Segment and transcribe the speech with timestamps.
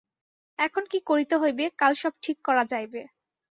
[0.59, 3.01] এখন কী করিতে হইবে, কাল সব ঠিক করা যাইবে।